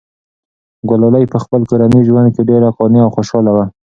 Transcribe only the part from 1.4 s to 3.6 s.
خپل کورني ژوند کې ډېره قانع او خوشحاله